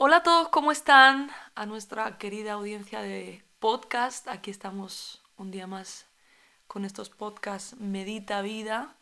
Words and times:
Hola 0.00 0.18
a 0.18 0.22
todos, 0.22 0.48
¿cómo 0.50 0.70
están? 0.70 1.28
A 1.56 1.66
nuestra 1.66 2.18
querida 2.18 2.52
audiencia 2.52 3.02
de 3.02 3.42
podcast. 3.58 4.28
Aquí 4.28 4.48
estamos 4.48 5.24
un 5.36 5.50
día 5.50 5.66
más 5.66 6.06
con 6.68 6.84
estos 6.84 7.10
podcasts 7.10 7.76
Medita 7.80 8.40
Vida. 8.40 8.94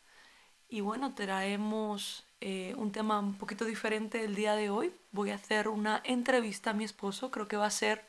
Y 0.71 0.81
bueno, 0.81 1.15
traemos 1.15 2.25
eh, 2.41 2.73
un 2.79 2.93
tema 2.93 3.19
un 3.19 3.37
poquito 3.37 3.67
diferente 3.67 4.25
el 4.25 4.35
día 4.35 4.55
de 4.55 4.71
hoy. 4.71 4.95
Voy 5.13 5.33
a 5.33 5.35
hacer 5.35 5.69
una 5.69 6.01
entrevista 6.03 6.71
a 6.71 6.73
mi 6.73 6.85
esposo. 6.85 7.31
Creo 7.31 7.47
que 7.47 7.59
va 7.59 7.67
a 7.67 7.71
ser 7.71 8.03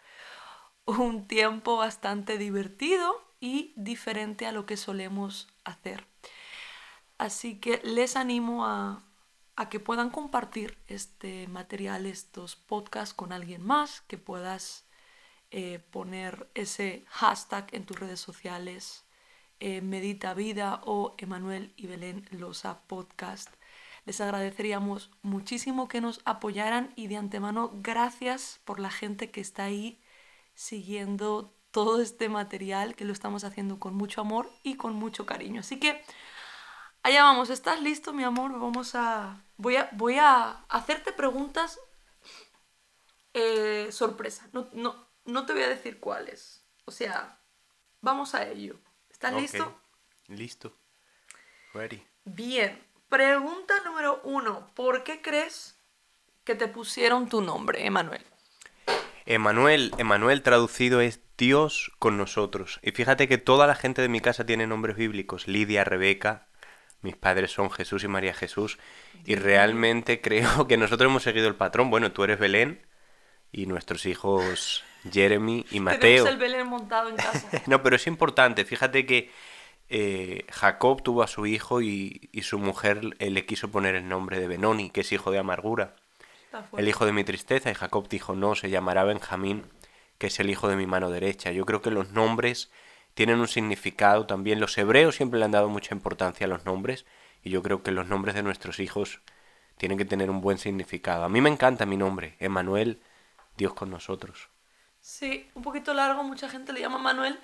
un 0.86 1.28
tiempo 1.28 1.76
bastante 1.76 2.38
divertido 2.38 3.22
y 3.42 3.74
diferente 3.76 4.48
a 4.48 4.54
lo 4.54 4.66
que 4.66 4.78
solemos 4.78 5.50
hacer. 5.66 6.08
Así 7.18 7.60
que 7.60 7.82
les 7.84 8.16
animo 8.16 8.66
a, 8.66 9.04
a 9.58 9.70
que 9.70 9.80
puedan 9.80 10.12
compartir 10.12 10.78
este 10.88 11.48
material, 11.48 12.06
estos 12.06 12.56
podcasts 12.56 13.16
con 13.16 13.34
alguien 13.34 13.64
más, 13.64 14.02
que 14.02 14.20
puedas 14.20 14.86
eh, 15.50 15.80
poner 15.92 16.48
ese 16.54 17.06
hashtag 17.08 17.68
en 17.72 17.86
tus 17.86 18.00
redes 18.00 18.20
sociales, 18.20 19.04
eh, 19.60 19.82
Medita 19.82 20.36
Vida 20.36 20.82
o 20.86 21.16
Emanuel 21.18 21.74
y 21.76 21.88
Belén 21.88 22.28
Losa 22.30 22.82
Podcast. 22.86 23.50
Les 24.06 24.22
agradeceríamos 24.22 25.10
muchísimo 25.24 25.88
que 25.88 26.02
nos 26.02 26.22
apoyaran 26.24 26.94
y 26.96 27.08
de 27.08 27.18
antemano 27.18 27.72
gracias 27.82 28.62
por 28.64 28.80
la 28.80 28.92
gente 28.92 29.32
que 29.32 29.42
está 29.42 29.64
ahí 29.64 30.00
siguiendo 30.54 31.52
todo 31.72 32.00
este 32.00 32.30
material, 32.30 32.96
que 32.96 33.06
lo 33.06 33.12
estamos 33.12 33.44
haciendo 33.44 33.80
con 33.80 33.96
mucho 33.96 34.22
amor 34.22 34.52
y 34.62 34.76
con 34.76 34.94
mucho 34.94 35.26
cariño. 35.26 35.62
Así 35.62 35.80
que 35.80 36.00
allá 37.02 37.24
vamos, 37.24 37.50
¿estás 37.50 37.82
listo, 37.82 38.14
mi 38.14 38.24
amor? 38.24 38.52
Vamos 38.60 38.94
a... 38.94 39.44
Voy 39.58 39.76
a, 39.76 39.90
voy 39.94 40.18
a 40.20 40.64
hacerte 40.70 41.12
preguntas 41.12 41.80
eh, 43.34 43.92
sorpresa. 43.92 44.48
No, 44.54 44.70
no, 44.74 45.08
no 45.26 45.46
te 45.46 45.54
voy 45.54 45.64
a 45.64 45.70
decir 45.70 46.00
cuáles. 46.00 46.64
O 46.86 46.92
sea, 46.92 47.40
vamos 48.02 48.34
a 48.36 48.48
ello. 48.48 48.80
¿Estás 49.10 49.34
listo? 49.34 49.82
Listo. 50.28 50.74
Ready. 51.74 52.04
Bien. 52.26 52.84
Pregunta 53.10 53.74
número 53.86 54.22
uno. 54.24 54.70
¿Por 54.76 55.04
qué 55.04 55.22
crees 55.22 55.78
que 56.44 56.56
te 56.56 56.68
pusieron 56.68 57.30
tu 57.30 57.42
nombre, 57.42 57.86
Emanuel? 57.86 58.24
Emanuel, 59.26 59.94
Emanuel 59.98 60.42
traducido 60.42 61.02
es 61.02 61.20
Dios 61.38 61.92
con 62.00 62.18
nosotros. 62.18 62.80
Y 62.82 62.92
fíjate 62.92 63.28
que 63.28 63.38
toda 63.38 63.68
la 63.68 63.76
gente 63.76 64.02
de 64.02 64.10
mi 64.10 64.22
casa 64.22 64.46
tiene 64.46 64.68
nombres 64.68 64.96
bíblicos. 64.96 65.48
Lidia, 65.48 65.84
Rebeca, 65.84 66.48
mis 67.02 67.16
padres 67.16 67.52
son 67.52 67.70
Jesús 67.70 68.04
y 68.04 68.08
María 68.08 68.34
Jesús. 68.34 68.78
Y 69.26 69.36
realmente 69.36 70.22
creo 70.22 70.68
que 70.68 70.78
nosotros 70.78 71.10
hemos 71.10 71.24
seguido 71.24 71.48
el 71.48 71.56
patrón. 71.56 71.90
Bueno, 71.90 72.12
tú 72.12 72.24
eres 72.24 72.40
Belén 72.40 72.86
y 73.52 73.66
nuestros 73.66 74.06
hijos 74.06 74.84
Jeremy 75.12 75.66
y 75.72 75.80
Mateo. 75.80 76.26
Tenemos 76.26 76.30
el 76.30 76.38
Belén 76.38 76.68
montado 76.68 77.10
en 77.10 77.16
casa. 77.16 77.50
No, 77.68 77.84
pero 77.84 77.96
es 77.96 78.08
importante. 78.08 78.66
Fíjate 78.66 79.06
que 79.06 79.32
eh, 79.90 80.46
Jacob 80.52 81.02
tuvo 81.02 81.24
a 81.24 81.28
su 81.28 81.46
hijo 81.46 81.82
y, 81.82 82.30
y 82.32 82.42
su 82.42 82.60
mujer 82.60 83.16
eh, 83.20 83.30
le 83.30 83.46
quiso 83.46 83.70
poner 83.70 83.96
el 83.96 84.08
nombre 84.08 84.40
de 84.40 84.48
Benoni, 84.48 84.90
que 84.90 85.02
es 85.02 85.12
hijo 85.12 85.32
de 85.32 85.40
amargura. 85.40 85.96
El 86.76 86.88
hijo 86.88 87.06
de 87.06 87.12
mi 87.12 87.24
tristeza, 87.24 87.70
y 87.70 87.76
Jacob 87.76 88.08
dijo, 88.10 88.34
no, 88.34 88.56
se 88.56 88.70
llamará 88.70 89.04
Benjamín, 89.04 89.66
que 90.18 90.28
es 90.28 90.40
el 90.40 90.50
hijo 90.50 90.68
de 90.68 90.76
mi 90.76 90.88
mano 90.88 91.12
derecha. 91.12 91.52
Yo 91.52 91.66
creo 91.66 91.82
que 91.82 91.92
los 91.92 92.12
nombres 92.12 92.72
tienen 93.18 93.40
un 93.42 93.48
significado 93.50 94.28
también. 94.28 94.60
Los 94.62 94.78
hebreos 94.78 95.16
siempre 95.16 95.40
le 95.40 95.46
han 95.46 95.52
dado 95.52 95.70
mucha 95.70 95.94
importancia 95.96 96.46
a 96.46 96.50
los 96.50 96.64
nombres, 96.66 97.06
y 97.44 97.50
yo 97.50 97.62
creo 97.64 97.84
que 97.84 97.92
los 97.92 98.08
nombres 98.08 98.36
de 98.36 98.44
nuestros 98.44 98.80
hijos 98.80 99.20
tienen 99.78 99.98
que 99.98 100.06
tener 100.06 100.30
un 100.30 100.40
buen 100.42 100.58
significado. 100.60 101.24
A 101.26 101.30
mí 101.30 101.42
me 101.42 101.50
encanta 101.50 101.86
mi 101.86 101.98
nombre, 101.98 102.36
Emanuel, 102.40 103.02
Dios 103.58 103.74
con 103.74 103.90
nosotros. 103.90 104.50
Sí, 105.02 105.50
un 105.56 105.64
poquito 105.64 105.94
largo, 105.94 106.24
mucha 106.24 106.48
gente 106.50 106.74
le 106.74 106.82
llama 106.82 107.00
Manuel, 107.00 107.40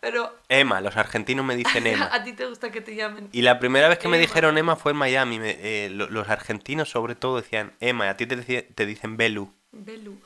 pero 0.00 0.34
Emma, 0.48 0.80
los 0.80 0.96
argentinos 0.96 1.44
me 1.44 1.56
dicen 1.56 1.86
Emma. 1.86 2.08
a 2.12 2.22
ti 2.24 2.32
te 2.32 2.46
gusta 2.46 2.70
que 2.72 2.80
te 2.80 2.94
llamen. 2.94 3.28
Y 3.32 3.42
la 3.42 3.58
primera 3.58 3.88
vez 3.88 3.98
que 3.98 4.08
me 4.08 4.18
dijeron 4.18 4.58
Emma 4.58 4.76
fue 4.76 4.92
en 4.92 4.98
Miami. 4.98 5.38
me- 5.38 5.58
eh, 5.60 5.90
lo- 5.90 6.08
los 6.10 6.28
argentinos 6.28 6.88
sobre 6.90 7.14
todo 7.14 7.36
decían 7.36 7.72
Emma, 7.80 8.08
a 8.08 8.16
ti 8.16 8.26
te, 8.26 8.36
te 8.62 8.86
dicen 8.86 9.16
Belu. 9.16 9.52
Belu. 9.74 10.20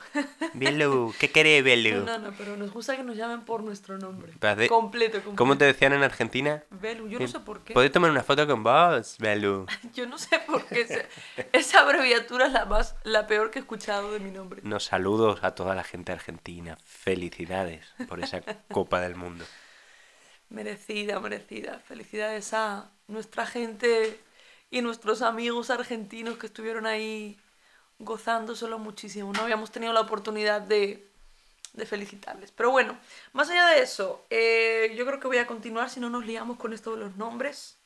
Belu, 0.53 1.13
¿qué 1.19 1.31
querés 1.31 1.63
Belu? 1.63 2.03
No, 2.03 2.17
no, 2.19 2.33
pero 2.37 2.57
nos 2.57 2.71
gusta 2.71 2.97
que 2.97 3.03
nos 3.03 3.15
llamen 3.15 3.41
por 3.45 3.63
nuestro 3.63 3.97
nombre. 3.97 4.33
De- 4.33 4.67
Completo, 4.67 5.17
completo. 5.19 5.35
¿Cómo 5.37 5.57
te 5.57 5.63
decían 5.63 5.93
en 5.93 6.03
Argentina? 6.03 6.63
Belu, 6.69 7.07
yo 7.07 7.17
no 7.17 7.27
sé 7.29 7.39
por 7.39 7.61
qué. 7.63 7.73
¿Puedes 7.73 7.91
tomar 7.93 8.11
una 8.11 8.23
foto 8.23 8.45
con 8.45 8.61
vos, 8.63 9.15
Belu? 9.19 9.65
Yo 9.93 10.05
no 10.05 10.17
sé 10.17 10.39
por 10.45 10.65
qué. 10.65 11.07
esa 11.53 11.79
abreviatura 11.79 12.47
es 12.47 12.51
la 12.51 12.65
más, 12.65 12.95
la 13.03 13.25
peor 13.25 13.49
que 13.49 13.59
he 13.59 13.61
escuchado 13.61 14.11
de 14.11 14.19
mi 14.19 14.31
nombre. 14.31 14.61
Nos 14.63 14.83
saludos 14.83 15.39
a 15.43 15.55
toda 15.55 15.75
la 15.75 15.83
gente 15.85 16.11
argentina. 16.11 16.77
Felicidades 16.83 17.85
por 18.09 18.19
esa 18.21 18.41
Copa 18.71 18.99
del 18.99 19.15
Mundo. 19.15 19.45
Merecida, 20.49 21.19
merecida. 21.19 21.79
Felicidades 21.87 22.53
a 22.53 22.91
nuestra 23.07 23.45
gente 23.45 24.19
y 24.71 24.81
nuestros 24.81 25.21
amigos 25.21 25.69
argentinos 25.69 26.37
que 26.37 26.47
estuvieron 26.47 26.85
ahí 26.85 27.37
gozándoselo 27.99 28.79
muchísimo. 28.79 29.33
No 29.33 29.41
habíamos 29.41 29.71
tenido 29.71 29.93
la 29.93 30.01
oportunidad 30.01 30.61
de, 30.61 31.09
de 31.73 31.85
felicitarles. 31.85 32.51
Pero 32.51 32.71
bueno, 32.71 32.97
más 33.33 33.49
allá 33.49 33.67
de 33.67 33.81
eso, 33.81 34.25
eh, 34.29 34.93
yo 34.97 35.05
creo 35.05 35.19
que 35.19 35.27
voy 35.27 35.37
a 35.37 35.47
continuar 35.47 35.89
si 35.89 35.99
no 35.99 36.09
nos 36.09 36.25
liamos 36.25 36.57
con 36.57 36.73
esto 36.73 36.91
de 36.91 36.97
los 36.97 37.15
nombres. 37.15 37.77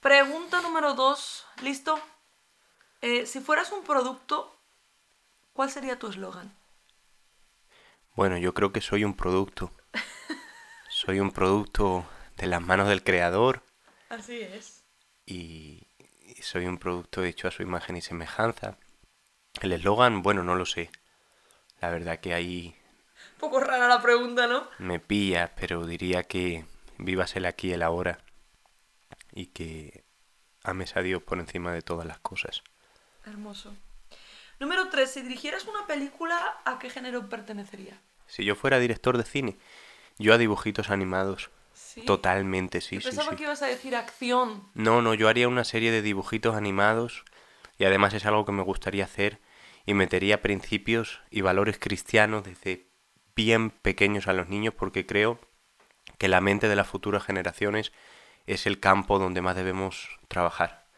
Pregunta 0.00 0.60
número 0.60 0.94
dos, 0.94 1.46
¿listo? 1.62 1.98
Eh, 3.00 3.26
si 3.26 3.40
fueras 3.40 3.72
un 3.72 3.84
producto, 3.84 4.54
¿cuál 5.52 5.70
sería 5.70 5.98
tu 5.98 6.08
eslogan? 6.08 6.54
Bueno, 8.14 8.38
yo 8.38 8.54
creo 8.54 8.72
que 8.72 8.80
soy 8.80 9.04
un 9.04 9.14
producto. 9.14 9.72
Soy 10.88 11.20
un 11.20 11.32
producto 11.32 12.06
de 12.36 12.46
las 12.46 12.62
manos 12.62 12.88
del 12.88 13.02
creador 13.02 13.62
Así 14.08 14.40
es. 14.40 14.84
y 15.26 15.88
y 15.93 15.93
soy 16.44 16.66
un 16.66 16.78
producto 16.78 17.24
hecho 17.24 17.48
a 17.48 17.50
su 17.50 17.62
imagen 17.62 17.96
y 17.96 18.02
semejanza. 18.02 18.76
El 19.60 19.72
eslogan, 19.72 20.22
bueno, 20.22 20.42
no 20.42 20.54
lo 20.54 20.66
sé. 20.66 20.90
La 21.80 21.90
verdad 21.90 22.20
que 22.20 22.34
ahí 22.34 22.76
Un 23.34 23.38
poco 23.38 23.60
rara 23.60 23.88
la 23.88 24.00
pregunta, 24.02 24.46
¿no? 24.46 24.68
me 24.78 25.00
pilla, 25.00 25.52
pero 25.56 25.86
diría 25.86 26.22
que 26.24 26.64
vivas 26.98 27.36
el 27.36 27.46
aquí 27.46 27.68
y 27.68 27.72
el 27.72 27.82
ahora 27.82 28.18
y 29.32 29.46
que 29.46 30.04
ames 30.62 30.96
a 30.96 31.02
Dios 31.02 31.22
por 31.22 31.38
encima 31.38 31.72
de 31.72 31.82
todas 31.82 32.06
las 32.06 32.18
cosas. 32.18 32.62
Hermoso. 33.26 33.74
Número 34.60 34.88
3. 34.88 35.10
Si 35.10 35.22
dirigieras 35.22 35.64
una 35.66 35.86
película, 35.86 36.60
¿a 36.64 36.78
qué 36.78 36.88
género 36.90 37.28
pertenecería? 37.28 38.00
Si 38.26 38.44
yo 38.44 38.54
fuera 38.54 38.78
director 38.78 39.18
de 39.18 39.24
cine, 39.24 39.58
yo 40.18 40.32
a 40.32 40.38
dibujitos 40.38 40.90
animados. 40.90 41.50
Sí. 41.94 42.00
Totalmente, 42.00 42.80
sí, 42.80 42.98
pensaba 42.98 43.30
sí. 43.30 43.36
que 43.36 43.44
ibas 43.44 43.62
a 43.62 43.66
decir 43.66 43.94
acción. 43.94 44.68
No, 44.74 45.00
no, 45.00 45.14
yo 45.14 45.28
haría 45.28 45.46
una 45.46 45.62
serie 45.62 45.92
de 45.92 46.02
dibujitos 46.02 46.56
animados 46.56 47.24
y 47.78 47.84
además 47.84 48.14
es 48.14 48.26
algo 48.26 48.44
que 48.44 48.50
me 48.50 48.64
gustaría 48.64 49.04
hacer 49.04 49.40
y 49.86 49.94
metería 49.94 50.42
principios 50.42 51.20
y 51.30 51.42
valores 51.42 51.78
cristianos 51.78 52.42
desde 52.42 52.88
bien 53.36 53.70
pequeños 53.70 54.26
a 54.26 54.32
los 54.32 54.48
niños 54.48 54.74
porque 54.74 55.06
creo 55.06 55.38
que 56.18 56.26
la 56.26 56.40
mente 56.40 56.66
de 56.66 56.74
las 56.74 56.88
futuras 56.88 57.22
generaciones 57.22 57.92
es 58.46 58.66
el 58.66 58.80
campo 58.80 59.20
donde 59.20 59.40
más 59.40 59.54
debemos 59.54 60.18
trabajar. 60.26 60.88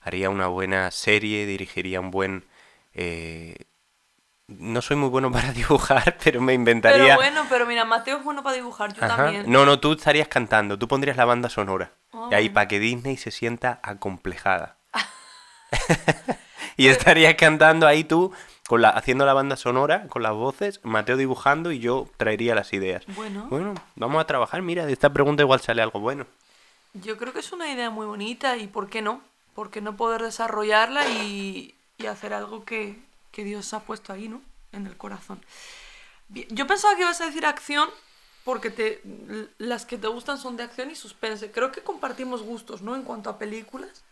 Haría 0.00 0.30
una 0.30 0.46
buena 0.46 0.90
serie, 0.90 1.44
dirigiría 1.44 2.00
un 2.00 2.10
buen... 2.10 2.46
eh, 2.94 3.56
No 4.48 4.80
soy 4.80 4.96
muy 4.96 5.08
bueno 5.08 5.30
para 5.32 5.52
dibujar, 5.52 6.16
pero 6.22 6.40
me 6.40 6.54
inventaría... 6.54 7.04
Pero 7.04 7.16
bueno, 7.16 7.46
pero 7.48 7.66
mira, 7.66 7.84
Mateo 7.84 8.18
es 8.18 8.24
bueno 8.24 8.42
para 8.42 8.56
dibujar, 8.56 8.92
yo 8.94 9.04
Ajá. 9.04 9.16
también. 9.16 9.50
No, 9.50 9.66
no, 9.66 9.80
tú 9.80 9.92
estarías 9.92 10.28
cantando, 10.28 10.78
tú 10.78 10.88
pondrías 10.88 11.16
la 11.16 11.24
banda 11.24 11.48
sonora. 11.48 11.92
Y 12.30 12.34
ahí 12.34 12.48
para 12.48 12.66
que 12.66 12.78
Disney 12.78 13.16
se 13.16 13.30
sienta 13.30 13.80
acomplejada. 13.82 14.76
y 16.76 16.88
estarías 16.88 17.34
cantando 17.34 17.86
ahí 17.86 18.04
tú, 18.04 18.32
con 18.66 18.82
la, 18.82 18.90
haciendo 18.90 19.26
la 19.26 19.34
banda 19.34 19.56
sonora, 19.56 20.06
con 20.08 20.22
las 20.22 20.32
voces, 20.32 20.80
Mateo 20.82 21.16
dibujando 21.16 21.72
y 21.72 21.78
yo 21.80 22.08
traería 22.16 22.54
las 22.54 22.72
ideas. 22.72 23.04
Bueno. 23.08 23.46
Bueno, 23.50 23.74
vamos 23.96 24.20
a 24.20 24.26
trabajar, 24.26 24.62
mira, 24.62 24.86
de 24.86 24.92
esta 24.92 25.12
pregunta 25.12 25.42
igual 25.42 25.60
sale 25.60 25.82
algo 25.82 26.00
bueno. 26.00 26.26
Yo 26.94 27.18
creo 27.18 27.32
que 27.32 27.40
es 27.40 27.52
una 27.52 27.70
idea 27.70 27.90
muy 27.90 28.06
bonita 28.06 28.56
y 28.56 28.66
¿por 28.68 28.88
qué 28.88 29.02
no? 29.02 29.20
¿Por 29.54 29.70
qué 29.70 29.80
no 29.80 29.96
poder 29.96 30.22
desarrollarla 30.22 31.06
y, 31.08 31.74
y 31.98 32.06
hacer 32.06 32.32
algo 32.32 32.64
que, 32.64 32.98
que 33.36 33.44
Dios 33.44 33.74
ha 33.74 33.80
puesto 33.80 34.14
ahí, 34.14 34.28
¿no? 34.28 34.40
En 34.72 34.86
el 34.86 34.96
corazón. 34.96 35.44
Bien, 36.28 36.48
Yo 36.50 36.66
pensaba 36.66 36.94
que 36.96 37.02
ibas 37.02 37.20
a 37.20 37.26
decir 37.26 37.44
acción 37.44 37.90
porque 38.44 38.70
te, 38.70 39.02
las 39.58 39.84
que 39.84 39.98
te 39.98 40.08
gustan 40.08 40.38
son 40.38 40.56
de 40.56 40.62
acción 40.62 40.90
y 40.90 40.94
suspense. 40.94 41.50
Creo 41.50 41.70
que 41.70 41.82
compartimos 41.82 42.42
gustos, 42.42 42.80
¿no? 42.80 42.96
En 42.96 43.02
cuanto 43.02 43.28
a 43.28 43.38
películas. 43.38 44.04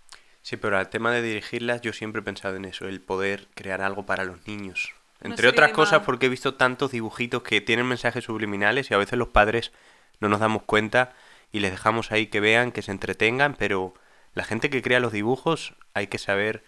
Sí, 0.42 0.58
pero 0.58 0.76
al 0.76 0.90
tema 0.90 1.10
de 1.10 1.22
dirigirlas 1.22 1.80
yo 1.80 1.94
siempre 1.94 2.20
he 2.20 2.22
pensado 2.22 2.56
en 2.56 2.66
eso, 2.66 2.86
el 2.86 3.00
poder 3.00 3.48
crear 3.54 3.80
algo 3.80 4.04
para 4.04 4.24
los 4.24 4.46
niños. 4.46 4.92
Entre 5.22 5.48
otras 5.48 5.72
cosas 5.72 6.02
porque 6.04 6.26
he 6.26 6.28
visto 6.28 6.56
tantos 6.56 6.90
dibujitos 6.90 7.42
que 7.42 7.62
tienen 7.62 7.86
mensajes 7.86 8.24
subliminales 8.24 8.90
y 8.90 8.94
a 8.94 8.98
veces 8.98 9.18
los 9.18 9.28
padres 9.28 9.72
no 10.20 10.28
nos 10.28 10.40
damos 10.40 10.64
cuenta 10.64 11.14
y 11.50 11.60
les 11.60 11.70
dejamos 11.70 12.12
ahí 12.12 12.26
que 12.26 12.40
vean, 12.40 12.72
que 12.72 12.82
se 12.82 12.90
entretengan, 12.90 13.54
pero 13.54 13.94
la 14.34 14.44
gente 14.44 14.68
que 14.68 14.82
crea 14.82 15.00
los 15.00 15.12
dibujos 15.12 15.72
hay 15.94 16.08
que 16.08 16.18
saber 16.18 16.62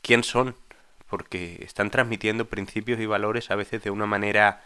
quién 0.00 0.22
son 0.22 0.54
porque 1.08 1.58
están 1.64 1.90
transmitiendo 1.90 2.46
principios 2.46 3.00
y 3.00 3.06
valores 3.06 3.50
a 3.50 3.56
veces 3.56 3.82
de 3.82 3.90
una 3.90 4.06
manera 4.06 4.62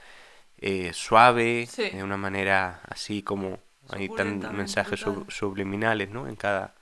eh, 0.58 0.92
suave, 0.92 1.66
Sí. 1.70 1.90
de 1.90 2.02
una 2.02 2.16
manera 2.16 2.80
así 2.88 3.22
como 3.22 3.58
hay 3.90 4.08
tan 4.08 4.38
mensajes 4.56 5.00
sub- 5.00 5.30
subliminales, 5.30 6.10
¿no? 6.10 6.28
En 6.28 6.36
cada 6.36 6.74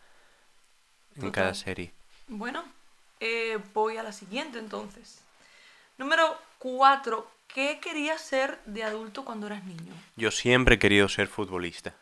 en 1.17 1.31
cada 1.31 1.55
serie. 1.55 1.93
Bueno, 2.29 2.63
eh, 3.21 3.59
voy 3.75 3.97
a 3.97 4.03
la 4.03 4.13
siguiente 4.13 4.59
entonces. 4.59 5.21
Número 5.99 6.37
4. 6.59 7.29
¿Qué 7.53 7.81
querías 7.83 8.21
ser 8.21 8.59
de 8.65 8.85
adulto 8.85 9.25
cuando 9.25 9.47
eras 9.49 9.65
niño? 9.65 9.93
Yo 10.17 10.31
siempre 10.31 10.77
he 10.77 10.79
querido 10.79 11.09
ser 11.09 11.27
futbolista. 11.27 11.95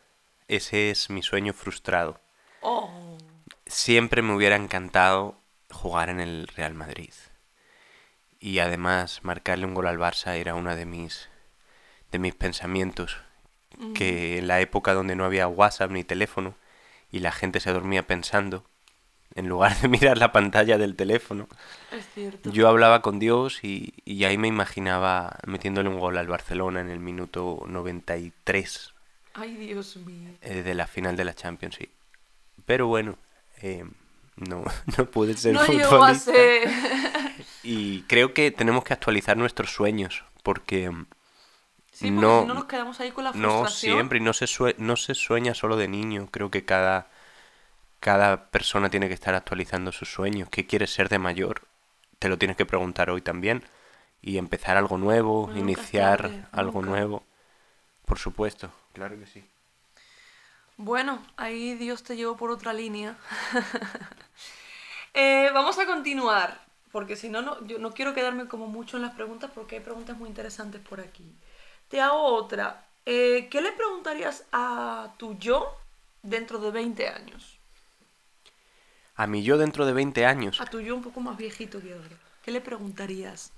Ese 0.47 0.91
es 0.91 1.09
mi 1.09 1.23
sueño 1.23 1.53
frustrado. 1.53 2.19
Oh, 2.61 3.17
Siempre 3.65 4.21
me 4.21 4.33
hubiera 4.35 4.55
encantado 4.55 5.37
jugar 5.71 6.09
en 6.09 6.19
el 6.19 6.47
Real 6.47 6.73
Madrid. 6.75 7.13
Y 8.39 8.59
además 8.59 9.19
marcarle 9.23 9.65
un 9.65 9.73
gol 9.73 9.87
al 9.87 9.97
Barça 9.99 10.35
era 10.35 10.55
una 10.55 10.75
de 10.75 10.85
mis 10.85 11.29
de 12.11 12.19
mis 12.19 12.33
pensamientos. 12.35 13.17
Que 13.93 14.39
en 14.39 14.47
la 14.47 14.59
época 14.59 14.93
donde 14.93 15.15
no 15.15 15.23
había 15.23 15.47
WhatsApp 15.47 15.91
ni 15.91 16.03
teléfono 16.03 16.55
y 17.11 17.19
la 17.19 17.31
gente 17.31 17.59
se 17.61 17.71
dormía 17.71 18.05
pensando, 18.05 18.65
en 19.35 19.47
lugar 19.47 19.77
de 19.79 19.87
mirar 19.89 20.17
la 20.17 20.31
pantalla 20.33 20.77
del 20.77 20.95
teléfono, 20.95 21.47
es 21.91 22.05
cierto. 22.13 22.49
yo 22.51 22.67
hablaba 22.67 23.01
con 23.01 23.19
Dios 23.19 23.63
y, 23.63 23.93
y 24.03 24.25
ahí 24.25 24.37
me 24.37 24.47
imaginaba 24.49 25.37
metiéndole 25.45 25.87
un 25.87 25.99
gol 25.99 26.17
al 26.17 26.27
Barcelona 26.27 26.81
en 26.81 26.89
el 26.89 26.99
minuto 26.99 27.63
93 27.67 28.93
Ay, 29.35 29.55
Dios 29.55 29.95
mío. 29.97 30.31
eh, 30.41 30.63
de 30.63 30.73
la 30.73 30.87
final 30.87 31.15
de 31.15 31.23
la 31.25 31.33
Champions, 31.35 31.75
sí. 31.75 31.89
Pero 32.65 32.87
bueno, 32.87 33.17
eh, 33.61 33.85
no, 34.35 34.63
no 34.97 35.05
pude 35.05 35.37
ser 35.37 35.53
no 35.53 35.59
futbolista. 35.61 35.89
llegó 35.89 36.03
a 36.03 36.15
ser. 36.15 36.69
Y 37.61 38.03
creo 38.03 38.33
que 38.33 38.51
tenemos 38.51 38.83
que 38.83 38.93
actualizar 38.93 39.37
nuestros 39.37 39.73
sueños, 39.73 40.23
porque 40.43 40.89
mm, 40.89 41.07
Sí, 41.91 42.11
porque 42.11 42.33
No, 42.33 42.35
si 42.35 42.45
no 42.45 42.55
nos 42.55 42.65
quedamos 42.65 42.99
ahí 42.99 43.11
con 43.11 43.23
la 43.23 43.33
no 43.33 43.41
frustración. 43.41 43.67
siempre, 43.67 44.19
y 44.19 44.21
no 44.21 44.33
se, 44.33 44.47
sue- 44.47 44.75
no 44.79 44.95
se 44.97 45.15
sueña 45.15 45.53
solo 45.55 45.77
de 45.77 45.87
niño. 45.87 46.29
Creo 46.31 46.51
que 46.51 46.65
cada, 46.65 47.09
cada 48.01 48.49
persona 48.51 48.89
tiene 48.89 49.07
que 49.09 49.13
estar 49.15 49.35
actualizando 49.35 49.91
sus 49.93 50.11
sueños. 50.13 50.49
¿Qué 50.51 50.67
quieres 50.67 50.91
ser 50.93 51.09
de 51.09 51.19
mayor? 51.19 51.63
Te 52.19 52.29
lo 52.29 52.37
tienes 52.39 52.57
que 52.57 52.65
preguntar 52.67 53.09
hoy 53.11 53.21
también. 53.21 53.63
Y 54.21 54.37
empezar 54.39 54.77
algo 54.77 54.97
nuevo, 54.99 55.51
iniciar 55.55 56.21
tarde, 56.21 56.45
algo 56.51 56.81
nunca. 56.81 56.83
nuevo. 56.83 57.23
Por 58.05 58.19
supuesto, 58.19 58.71
claro 58.93 59.19
que 59.19 59.27
sí. 59.27 59.45
Bueno, 60.77 61.21
ahí 61.37 61.75
Dios 61.75 62.03
te 62.03 62.15
llevó 62.15 62.35
por 62.37 62.51
otra 62.51 62.73
línea. 62.73 63.17
Eh, 65.13 65.49
vamos 65.53 65.77
a 65.79 65.85
continuar, 65.85 66.59
porque 66.91 67.15
si 67.15 67.29
no, 67.29 67.41
no, 67.41 67.65
yo 67.65 67.79
no 67.79 67.91
quiero 67.93 68.13
quedarme 68.13 68.47
como 68.47 68.67
mucho 68.67 68.97
en 68.97 69.03
las 69.03 69.13
preguntas, 69.15 69.51
porque 69.53 69.77
hay 69.77 69.81
preguntas 69.81 70.17
muy 70.17 70.29
interesantes 70.29 70.81
por 70.81 70.99
aquí. 71.01 71.35
Te 71.87 72.01
hago 72.01 72.23
otra. 72.23 72.87
Eh, 73.05 73.47
¿Qué 73.49 73.61
le 73.61 73.71
preguntarías 73.73 74.45
a 74.51 75.13
tu 75.17 75.37
yo 75.37 75.75
dentro 76.21 76.59
de 76.59 76.71
20 76.71 77.07
años? 77.07 77.59
A 79.15 79.27
mí 79.27 79.43
yo 79.43 79.57
dentro 79.59 79.85
de 79.85 79.93
20 79.93 80.25
años, 80.25 80.63
A 80.63 80.65
tu 80.67 80.79
yo 80.79 80.95
un 80.95 81.01
poco 81.03 81.19
más 81.21 81.37
viejito 81.37 81.81
que 81.81 81.93
ahora. 81.93 82.17
¿Qué 82.41 82.51
le 82.51 82.61
preguntarías? 82.61 83.53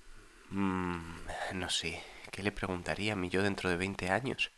mm, 0.49 1.15
no 1.55 1.69
sé, 1.69 2.03
¿qué 2.31 2.43
le 2.43 2.51
preguntaría 2.51 3.13
a 3.13 3.15
mí 3.15 3.29
yo 3.29 3.41
dentro 3.43 3.69
de 3.69 3.77
20 3.77 4.09
años? 4.09 4.51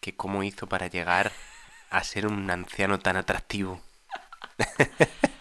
Que 0.00 0.14
cómo 0.16 0.42
hizo 0.44 0.68
para 0.68 0.86
llegar 0.86 1.32
a 1.90 2.04
ser 2.04 2.26
un 2.26 2.48
anciano 2.50 2.98
tan 3.00 3.16
atractivo. 3.16 3.82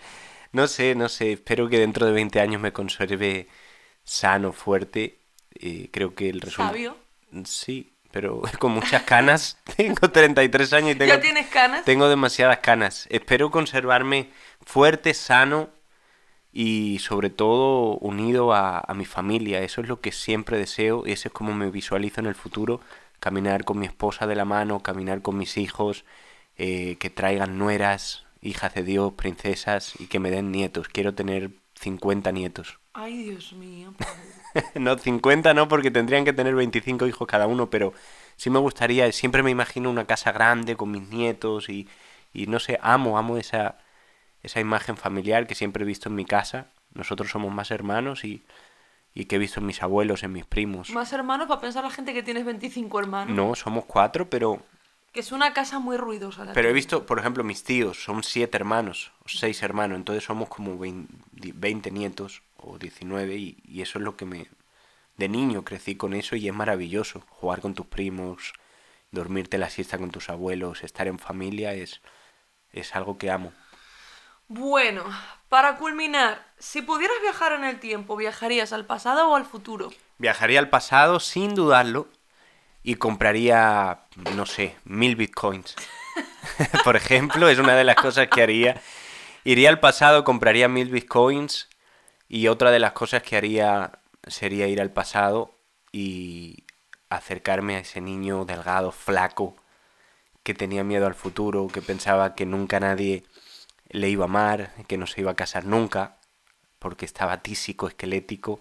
no 0.54 0.68
sé, 0.68 0.96
no 0.96 1.10
sé, 1.10 1.34
espero 1.34 1.68
que 1.70 1.80
dentro 1.80 2.06
de 2.06 2.14
20 2.14 2.40
años 2.40 2.62
me 2.62 2.72
conserve 2.74 3.48
sano, 4.04 4.54
fuerte. 4.54 5.20
eh, 5.56 5.90
creo 5.92 6.16
que 6.16 6.30
el 6.30 6.42
resultado... 6.42 6.70
¿Sabio? 6.70 6.98
Sí, 7.46 7.94
pero 8.12 8.42
con 8.60 8.72
muchas 8.74 9.04
canas. 9.04 9.58
Tengo 9.78 10.10
33 10.12 10.74
años 10.74 10.92
y 10.92 10.96
tengo... 10.96 11.14
¿Ya 11.14 11.20
tienes 11.22 11.48
canas? 11.48 11.84
Tengo 11.86 12.08
demasiadas 12.10 12.60
canas. 12.60 13.08
Espero 13.10 13.52
conservarme 13.52 14.30
fuerte, 14.66 15.14
sano 15.14 15.70
y 16.52 17.00
sobre 17.00 17.30
todo 17.32 17.98
unido 17.98 18.54
a, 18.54 18.80
a 18.80 18.94
mi 18.94 19.06
familia. 19.06 19.62
Eso 19.62 19.82
es 19.82 19.88
lo 19.88 20.02
que 20.02 20.12
siempre 20.12 20.58
deseo 20.60 21.04
y 21.08 21.12
eso 21.14 21.30
es 21.30 21.34
como 21.34 21.54
me 21.54 21.72
visualizo 21.72 22.22
en 22.22 22.28
el 22.28 22.36
futuro. 22.36 22.82
Caminar 23.20 23.64
con 23.66 23.80
mi 23.80 23.86
esposa 23.88 24.28
de 24.28 24.36
la 24.36 24.46
mano, 24.46 24.82
caminar 24.84 25.22
con 25.22 25.38
mis 25.38 25.58
hijos, 25.58 26.06
eh, 26.58 26.98
que 27.00 27.10
traigan 27.10 27.58
nueras, 27.58 28.23
hijas 28.44 28.74
de 28.74 28.84
Dios, 28.84 29.14
princesas 29.14 29.94
y 30.00 30.08
que 30.08 30.20
me 30.20 30.32
den 30.32 30.52
nietos. 30.52 30.88
Quiero 30.88 31.14
tener 31.14 31.52
50 31.76 32.32
nietos. 32.32 32.80
Ay, 32.94 33.24
Dios 33.24 33.54
mío. 33.54 33.94
No, 34.76 34.96
50 34.96 35.56
no, 35.56 35.68
porque 35.68 35.90
tendrían 35.90 36.26
que 36.26 36.32
tener 36.32 36.54
25 36.54 37.08
hijos 37.08 37.28
cada 37.28 37.48
uno, 37.48 37.72
pero 37.72 37.92
sí 38.36 38.52
me 38.52 38.60
gustaría, 38.60 39.12
siempre 39.12 39.42
me 39.42 39.50
imagino 39.50 39.90
una 39.90 40.06
casa 40.06 40.32
grande 40.32 40.76
con 40.76 40.92
mis 40.92 41.10
nietos 41.10 41.70
y, 41.70 41.90
y 42.34 42.46
no 42.46 42.60
sé, 42.60 42.78
amo, 42.84 43.18
amo 43.18 43.38
esa, 43.38 43.80
esa 44.44 44.60
imagen 44.60 44.96
familiar 44.96 45.48
que 45.48 45.56
siempre 45.56 45.84
he 45.84 45.88
visto 45.88 46.08
en 46.08 46.14
mi 46.14 46.26
casa. 46.26 46.68
Nosotros 46.94 47.32
somos 47.32 47.52
más 47.52 47.72
hermanos 47.72 48.24
y, 48.26 48.46
y 49.14 49.26
que 49.26 49.38
he 49.38 49.40
visto 49.40 49.60
en 49.60 49.66
mis 49.66 49.82
abuelos, 49.82 50.24
en 50.24 50.34
mis 50.34 50.46
primos. 50.46 50.90
Más 50.92 51.12
hermanos 51.14 51.48
para 51.48 51.62
pensar 51.62 51.84
la 51.84 51.90
gente 51.90 52.14
que 52.14 52.24
tienes 52.24 52.46
25 52.46 53.00
hermanos. 53.00 53.36
No, 53.36 53.56
somos 53.56 53.86
cuatro, 53.86 54.30
pero, 54.30 54.64
Que 55.14 55.20
es 55.20 55.32
una 55.32 55.54
casa 55.54 55.80
muy 55.80 55.96
ruidosa. 55.96 56.44
la 56.44 56.54
pero 56.54 56.70
he 56.70 56.74
visto, 56.74 57.06
por 57.06 57.20
ejemplo, 57.20 57.44
mis 57.44 57.64
tíos, 57.64 58.04
son 58.04 58.24
siete 58.24 58.58
hermanos, 58.58 59.12
o 59.24 59.30
seis 59.30 59.62
hermanos, 59.62 59.98
entonces 59.98 60.24
somos 60.24 60.50
como 60.50 60.78
20, 60.78 61.14
20 61.54 61.92
nietos 61.92 62.42
o 62.58 62.78
19 62.78 63.36
y, 63.36 63.58
y 63.64 63.82
eso 63.82 64.00
es 64.00 64.04
lo 64.04 64.18
que 64.18 64.26
me... 64.26 64.48
De 65.16 65.30
niño 65.30 65.64
crecí 65.64 65.96
con 65.96 66.16
eso 66.16 66.36
y 66.36 66.48
es 66.48 66.54
maravilloso. 66.54 67.22
Jugar 67.30 67.62
con 67.62 67.76
tus 67.76 67.86
primos, 67.86 68.54
dormirte 69.12 69.60
la 69.60 69.70
siesta 69.70 70.00
con 70.00 70.10
tus 70.10 70.30
abuelos, 70.30 70.84
estar 70.84 71.08
en 71.08 71.20
familia 71.20 71.74
es, 71.74 72.02
es 72.72 72.96
algo 72.96 73.20
que 73.20 73.30
amo. 73.30 73.54
Bueno, 74.48 75.04
para 75.50 75.78
culminar, 75.78 76.46
si 76.58 76.82
pudieras 76.82 77.16
viajar 77.22 77.54
en 77.54 77.64
el 77.64 77.80
tiempo, 77.80 78.16
¿viajarías 78.16 78.74
al 78.74 78.86
pasado 78.86 79.30
o 79.30 79.36
al 79.36 79.46
futuro? 79.46 79.94
Viajaría 80.18 80.60
al 80.60 80.70
pasado 80.70 81.20
sin 81.20 81.56
dudarlo 81.56 82.08
y 82.84 82.96
compraría, 82.96 84.02
no 84.36 84.46
sé, 84.46 84.76
mil 84.84 85.16
bitcoins. 85.16 85.76
Por 86.84 86.96
ejemplo, 86.96 87.48
es 87.48 87.58
una 87.58 87.76
de 87.76 87.86
las 87.86 87.96
cosas 87.96 88.28
que 88.28 88.44
haría. 88.44 88.82
Iría 89.46 89.70
al 89.70 89.80
pasado, 89.80 90.24
compraría 90.24 90.68
mil 90.68 90.90
bitcoins 90.90 91.70
y 92.28 92.48
otra 92.48 92.72
de 92.72 92.80
las 92.80 92.92
cosas 92.92 93.24
que 93.24 93.38
haría 93.38 94.00
sería 94.28 94.68
ir 94.68 94.82
al 94.82 94.92
pasado 94.92 95.56
y 95.92 96.64
acercarme 97.10 97.76
a 97.76 97.80
ese 97.80 98.02
niño 98.02 98.46
delgado, 98.46 98.92
flaco, 98.92 99.56
que 100.44 100.54
tenía 100.54 100.84
miedo 100.84 101.06
al 101.06 101.16
futuro, 101.16 101.68
que 101.68 101.82
pensaba 101.82 102.36
que 102.36 102.46
nunca 102.46 102.80
nadie 102.80 103.24
le 103.90 104.10
iba 104.10 104.26
a 104.26 104.28
amar, 104.28 104.74
que 104.88 104.98
no 104.98 105.08
se 105.08 105.22
iba 105.22 105.32
a 105.32 105.36
casar 105.36 105.66
nunca, 105.66 106.18
porque 106.80 107.06
estaba 107.06 107.42
tísico, 107.42 107.88
esquelético, 107.88 108.60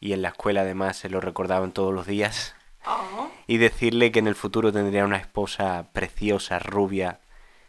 y 0.00 0.12
en 0.12 0.22
la 0.22 0.28
escuela 0.28 0.62
además 0.62 0.96
se 0.96 1.08
lo 1.08 1.20
recordaban 1.20 1.72
todos 1.72 1.94
los 1.94 2.06
días, 2.06 2.54
Ah, 2.84 3.28
y 3.46 3.58
decirle 3.58 4.12
que 4.12 4.18
en 4.18 4.26
el 4.26 4.34
futuro 4.34 4.72
tendría 4.72 5.04
una 5.04 5.16
esposa 5.16 5.88
preciosa, 5.92 6.58
rubia, 6.58 7.20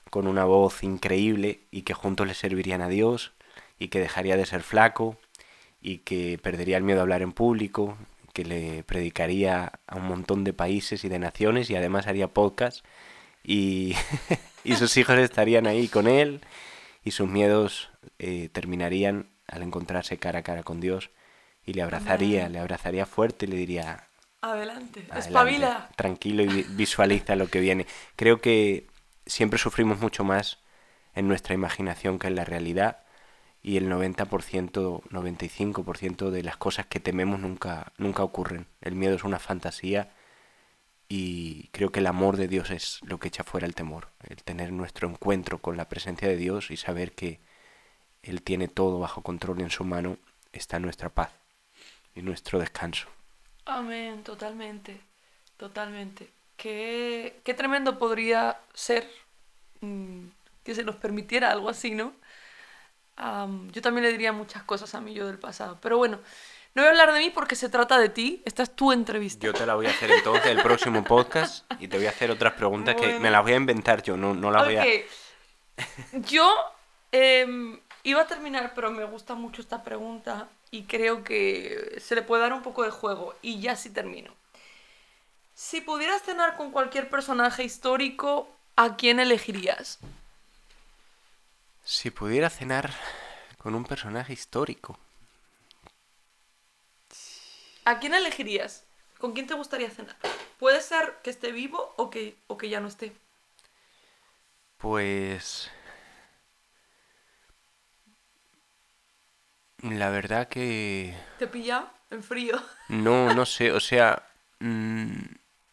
con 0.10 0.28
una 0.28 0.46
voz 0.46 0.84
increíble, 0.84 1.62
y 1.72 1.84
que 1.84 1.94
juntos 1.94 2.28
le 2.28 2.34
servirían 2.34 2.82
a 2.82 2.90
Dios, 2.90 3.34
y 3.80 3.90
que 3.90 4.00
dejaría 4.00 4.38
de 4.38 4.46
ser 4.46 4.62
flaco, 4.64 5.18
y 5.82 6.00
que 6.00 6.40
perdería 6.42 6.78
el 6.78 6.84
miedo 6.84 7.00
a 7.00 7.04
hablar 7.04 7.22
en 7.22 7.32
público, 7.32 7.98
que 8.34 8.46
le 8.46 8.84
predicaría 8.84 9.80
a 9.88 9.96
un 9.96 10.06
montón 10.06 10.44
de 10.44 10.54
países 10.54 11.04
y 11.06 11.10
de 11.10 11.20
naciones, 11.20 11.70
y 11.70 11.76
además 11.76 12.08
haría 12.08 12.28
podcast, 12.28 12.86
y, 13.44 13.96
y 14.64 14.76
sus 14.76 14.98
hijos 14.98 15.18
estarían 15.18 15.68
ahí 15.68 15.88
con 15.88 16.08
él, 16.08 16.42
y 17.04 17.12
sus 17.12 17.30
miedos 17.30 17.90
eh, 18.20 18.50
terminarían 18.52 19.30
al 19.48 19.62
encontrarse 19.62 20.18
cara 20.18 20.40
a 20.40 20.44
cara 20.44 20.64
con 20.64 20.82
Dios 20.82 21.12
y 21.66 21.74
le 21.74 21.82
abrazaría, 21.82 22.42
Amén. 22.42 22.54
le 22.54 22.60
abrazaría 22.60 23.06
fuerte 23.06 23.46
y 23.46 23.50
le 23.50 23.56
diría, 23.56 24.08
adelante. 24.52 25.02
"Adelante, 25.02 25.20
Espabila. 25.20 25.90
tranquilo 25.96 26.44
y 26.44 26.48
vi- 26.48 26.66
visualiza 26.70 27.36
lo 27.36 27.48
que 27.48 27.60
viene. 27.60 27.86
Creo 28.16 28.42
que 28.42 28.88
siempre 29.26 29.60
sufrimos 29.60 30.00
mucho 30.00 30.24
más 30.24 30.60
en 31.14 31.28
nuestra 31.28 31.54
imaginación 31.54 32.20
que 32.20 32.28
en 32.28 32.36
la 32.36 32.46
realidad 32.46 33.00
y 33.62 33.78
el 33.78 33.90
90%, 33.90 35.02
95% 35.10 36.30
de 36.30 36.44
las 36.44 36.58
cosas 36.58 36.86
que 36.86 37.00
tememos 37.00 37.40
nunca, 37.40 37.94
nunca 37.98 38.24
ocurren. 38.24 38.68
El 38.82 38.96
miedo 38.96 39.16
es 39.16 39.24
una 39.24 39.40
fantasía 39.40 40.12
y 41.08 41.70
creo 41.70 41.92
que 41.92 42.00
el 42.00 42.08
amor 42.08 42.38
de 42.38 42.48
Dios 42.48 42.72
es 42.72 43.00
lo 43.04 43.20
que 43.20 43.28
echa 43.28 43.44
fuera 43.44 43.68
el 43.68 43.76
temor. 43.76 44.10
El 44.28 44.44
tener 44.44 44.72
nuestro 44.72 45.08
encuentro 45.10 45.60
con 45.60 45.78
la 45.78 45.88
presencia 45.90 46.28
de 46.28 46.36
Dios 46.38 46.72
y 46.72 46.78
saber 46.78 47.14
que 47.14 47.40
Él 48.24 48.42
tiene 48.42 48.68
todo 48.68 49.00
bajo 49.00 49.22
control 49.22 49.62
en 49.62 49.70
su 49.70 49.84
mano, 49.84 50.18
está 50.52 50.80
nuestra 50.80 51.10
paz 51.10 51.30
y 52.16 52.22
nuestro 52.22 52.60
descanso. 52.60 53.08
Amén, 53.66 54.24
totalmente. 54.24 55.02
Totalmente. 55.58 56.30
Qué, 56.58 57.40
qué 57.44 57.54
tremendo 57.54 57.98
podría 57.98 58.60
ser 58.74 59.10
mm, 59.82 60.28
que 60.64 60.76
se 60.76 60.84
nos 60.84 60.96
permitiera 60.96 61.52
algo 61.52 61.70
así, 61.70 61.92
¿no? 61.92 62.14
am, 63.18 63.72
yo 63.72 63.82
también 63.82 64.04
le 64.04 64.12
diría 64.12 64.32
muchas 64.32 64.64
cosas 64.64 64.94
a 64.96 65.02
mi 65.02 65.14
yo 65.14 65.28
del 65.28 65.40
pasado. 65.40 65.78
Pero 65.82 65.98
bueno, 65.98 66.20
no 66.74 66.82
voy 66.82 66.88
a 66.88 66.92
hablar 66.92 67.14
de 67.14 67.20
mí 67.20 67.30
porque 67.30 67.56
se 67.56 67.70
trata 67.70 67.98
de 67.98 68.10
ti. 68.10 68.42
Esta 68.46 68.64
es 68.64 68.76
tu 68.76 68.92
entrevista. 68.92 69.46
Yo 69.46 69.54
te 69.54 69.66
la 69.66 69.76
voy 69.76 69.86
a 69.86 69.90
hacer 69.90 70.12
entonces 70.12 70.48
el 70.48 70.62
próximo 70.62 71.04
podcast 71.04 71.72
y 71.80 71.88
te 71.88 71.98
voy 71.98 72.06
a 72.06 72.10
hacer 72.10 72.32
otras 72.32 72.54
preguntas 72.54 72.96
que 72.96 73.20
me 73.20 73.32
las 73.32 73.44
voy 73.44 73.54
a 73.54 73.58
inventar 73.58 74.04
yo, 74.04 74.18
no, 74.18 74.34
no 74.34 74.52
las 74.52 74.66
voy 74.66 74.78
a... 74.78 74.86
Yo 76.14 76.54
em, 77.12 77.80
iba 78.04 78.22
a 78.22 78.28
terminar, 78.28 78.74
pero 78.76 78.92
me 78.92 79.04
gusta 79.06 79.36
mucho 79.36 79.62
esta 79.62 79.84
pregunta 79.84 80.48
y 80.76 80.84
creo 80.84 81.24
que 81.24 81.98
se 82.02 82.16
le 82.16 82.22
puede 82.22 82.42
dar 82.42 82.54
un 82.54 82.62
poco 82.62 82.84
de 82.84 82.92
juego. 82.92 83.34
Y 83.42 83.62
ya 83.62 83.76
sí 83.76 83.90
termino. 83.90 84.34
Si 85.54 85.80
pudieras 85.80 86.22
cenar 86.24 86.58
con 86.58 86.72
cualquier 86.72 87.10
personaje 87.10 87.64
histórico, 87.64 88.50
¿a 88.76 88.98
quién 88.98 89.20
elegirías? 89.20 90.00
Si 91.86 92.12
pudiera 92.12 92.50
cenar 92.50 92.92
con 93.58 93.74
un 93.74 93.86
personaje 93.86 94.34
histórico, 94.34 95.00
¿A 97.88 98.00
quién 98.00 98.16
elegirías? 98.16 98.84
¿Con 99.20 99.34
quién 99.34 99.46
te 99.46 99.54
gustaría 99.54 99.92
cenar? 99.92 100.18
Puede 100.58 100.82
ser 100.82 101.18
que 101.24 101.30
esté 101.30 101.52
vivo 101.52 101.94
o 101.98 102.10
que, 102.10 102.36
o 102.48 102.58
que 102.58 102.68
ya 102.68 102.80
no 102.80 102.88
esté. 102.88 103.14
pues... 104.80 105.72
La 109.92 110.10
verdad 110.10 110.48
que... 110.48 111.16
¿Te 111.38 111.48
pilla 111.48 111.92
en 112.10 112.24
frío? 112.24 112.62
No, 112.90 113.34
no 113.34 113.46
sé, 113.46 113.72
o 113.72 113.80
sea, 113.80 114.28
mm, 114.60 115.22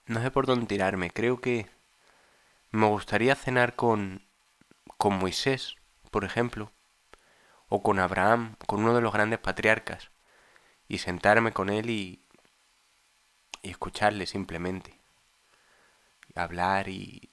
no 0.07 0.23
sé 0.23 0.31
por 0.31 0.47
dónde 0.47 0.66
tirarme. 0.66 1.11
Creo 1.11 1.40
que 1.40 1.66
me 2.71 2.87
gustaría 2.87 3.35
cenar 3.35 3.76
con, 3.76 4.23
con 4.97 5.19
Moisés, 5.19 5.76
por 6.11 6.25
ejemplo, 6.25 6.73
o 7.69 7.83
con 7.83 8.00
Abraham, 8.00 8.57
con 8.66 8.81
uno 8.81 8.95
de 8.95 9.02
los 9.02 9.12
grandes 9.12 9.38
patriarcas, 9.40 10.11
y 10.88 10.99
sentarme 10.99 11.52
con 11.52 11.69
él 11.69 11.90
y, 11.90 12.25
y 13.62 13.71
escucharle 13.71 14.26
simplemente. 14.26 14.99
Hablar 16.35 16.88
y 16.88 17.31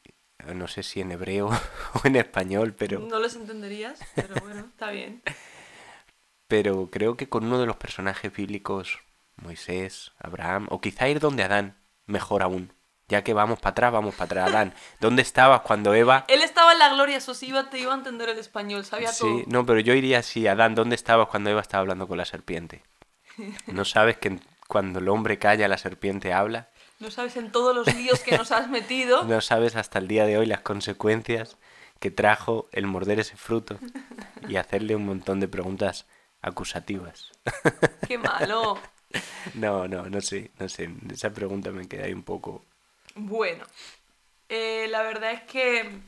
no 0.53 0.67
sé 0.67 0.83
si 0.83 1.00
en 1.00 1.12
hebreo 1.12 1.48
o 1.93 2.01
en 2.03 2.17
español, 2.17 2.74
pero, 2.74 3.00
No 3.00 3.19
les 3.19 3.36
entenderías, 3.36 4.00
pero 4.15 4.36
bueno, 4.41 4.65
está 4.71 4.91
bien. 4.91 5.21
pero 6.50 6.89
creo 6.91 7.15
que 7.15 7.29
con 7.29 7.46
uno 7.46 7.58
de 7.60 7.65
los 7.65 7.77
personajes 7.77 8.34
bíblicos, 8.34 9.00
Moisés, 9.38 10.12
Abraham, 10.20 10.68
o 10.70 10.82
quizá 10.82 11.08
ir 11.08 11.22
donde 11.22 11.44
Adán, 11.44 11.77
mejor 12.06 12.41
aún. 12.44 12.74
Ya 13.08 13.24
que 13.24 13.34
vamos 13.34 13.60
para 13.60 13.72
atrás, 13.72 13.91
vamos 13.94 14.13
para 14.15 14.25
atrás, 14.25 14.50
Adán. 14.53 14.74
¿Dónde 15.00 15.22
estabas 15.22 15.62
cuando 15.62 15.94
Eva... 15.94 16.25
Él 16.27 16.41
estaba 16.41 16.74
en 16.74 16.79
la 16.79 16.89
gloria, 16.94 17.18
eso 17.18 17.34
sí, 17.34 17.48
iba, 17.48 17.70
te 17.70 17.79
iba 17.79 17.94
a 17.94 17.98
entender 17.98 18.27
el 18.29 18.38
español, 18.38 18.84
sabía 18.84 19.12
Sí, 19.13 19.20
todo. 19.22 19.44
no, 19.48 19.65
pero 19.65 19.79
yo 19.79 19.94
iría 19.94 20.20
así, 20.20 20.46
Adán, 20.48 20.75
¿dónde 20.75 20.96
estabas 20.96 21.27
cuando 21.29 21.50
Eva 21.50 21.62
estaba 21.62 21.82
hablando 21.82 22.08
con 22.08 22.18
la 22.18 22.25
serpiente? 22.25 22.84
¿No 23.68 23.86
sabes 23.86 24.18
que 24.18 24.39
cuando 24.68 25.00
el 25.00 25.08
hombre 25.10 25.39
calla, 25.39 25.68
la 25.68 25.77
serpiente 25.77 26.34
habla? 26.34 26.70
No 27.00 27.10
sabes 27.12 27.38
en 27.38 27.51
todos 27.51 27.74
los 27.75 27.94
líos 27.96 28.20
que 28.20 28.38
nos 28.38 28.51
has 28.51 28.68
metido. 28.70 29.24
No 29.24 29.39
sabes 29.39 29.75
hasta 29.75 30.00
el 30.00 30.08
día 30.08 30.25
de 30.25 30.38
hoy 30.38 30.46
las 30.48 30.60
consecuencias 30.62 31.58
que 32.00 32.12
trajo 32.12 32.68
el 32.72 32.88
morder 32.88 33.20
ese 33.20 33.38
fruto 33.38 33.77
y 34.48 34.56
hacerle 34.58 34.96
un 34.96 35.06
montón 35.06 35.39
de 35.39 35.48
preguntas 35.48 36.06
acusativas. 36.41 37.31
Qué 38.08 38.17
malo. 38.17 38.79
No, 39.55 39.88
no, 39.88 40.10
no 40.10 40.22
sé, 40.22 40.51
no 40.60 40.69
sé. 40.69 40.89
Esa 41.12 41.31
pregunta 41.31 41.72
me 41.72 41.88
queda 41.88 42.05
ahí 42.05 42.13
un 42.13 42.24
poco. 42.24 42.63
Bueno, 43.15 43.65
eh, 44.50 44.88
la 44.89 45.01
verdad 45.01 45.31
es 45.31 45.41
que 45.43 46.00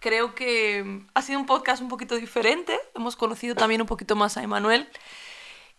creo 0.00 0.34
que 0.34 1.02
ha 1.14 1.22
sido 1.22 1.38
un 1.38 1.46
podcast 1.46 1.82
un 1.82 1.88
poquito 1.88 2.16
diferente. 2.16 2.78
Hemos 2.94 3.16
conocido 3.16 3.54
también 3.54 3.80
un 3.80 3.86
poquito 3.86 4.16
más 4.16 4.36
a 4.36 4.42
Emanuel. 4.42 4.88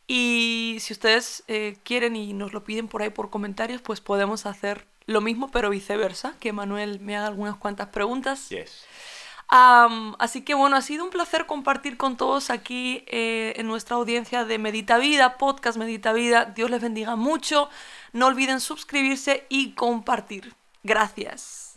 Y 0.07 0.77
si 0.79 0.93
ustedes 0.93 1.43
eh, 1.47 1.77
quieren 1.83 2.15
y 2.15 2.33
nos 2.33 2.53
lo 2.53 2.63
piden 2.63 2.87
por 2.87 3.01
ahí 3.01 3.09
por 3.09 3.29
comentarios, 3.29 3.81
pues 3.81 4.01
podemos 4.01 4.45
hacer 4.45 4.85
lo 5.05 5.21
mismo, 5.21 5.49
pero 5.51 5.69
viceversa, 5.69 6.35
que 6.39 6.49
Emanuel 6.49 6.99
me 6.99 7.15
haga 7.17 7.27
algunas 7.27 7.55
cuantas 7.55 7.89
preguntas. 7.89 8.49
Yes. 8.49 8.85
Así 9.47 10.41
que 10.41 10.55
bueno, 10.55 10.75
ha 10.75 10.81
sido 10.81 11.03
un 11.03 11.11
placer 11.11 11.45
compartir 11.45 11.97
con 11.97 12.17
todos 12.17 12.49
aquí 12.49 13.03
eh, 13.07 13.53
en 13.57 13.67
nuestra 13.67 13.97
audiencia 13.97 14.45
de 14.45 14.57
Medita 14.57 14.97
Vida, 14.97 15.37
podcast 15.37 15.77
Medita 15.77 16.13
Vida. 16.13 16.45
Dios 16.45 16.69
les 16.69 16.81
bendiga 16.81 17.15
mucho. 17.15 17.69
No 18.13 18.27
olviden 18.27 18.59
suscribirse 18.59 19.45
y 19.49 19.73
compartir. 19.73 20.55
Gracias. 20.83 21.72